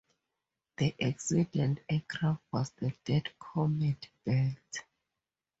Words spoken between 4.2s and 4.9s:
built.